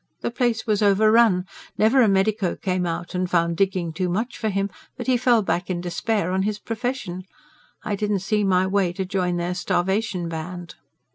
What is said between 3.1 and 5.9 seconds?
and found digging too much for him, but he fell back in